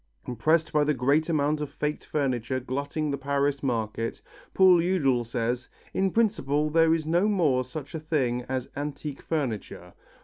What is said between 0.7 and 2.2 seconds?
by the great amount of faked